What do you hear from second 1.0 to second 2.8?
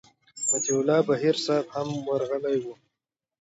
بهیر صاحب هم ورغلی و.